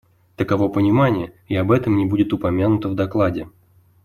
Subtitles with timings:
[0.35, 3.47] Таково понимание, и об этом не будет упомянуто в докладе.